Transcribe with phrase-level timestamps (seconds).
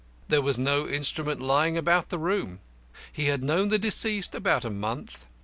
[0.29, 2.57] There was no instrument lying about the room.
[3.13, 5.27] He had known the deceased about a month.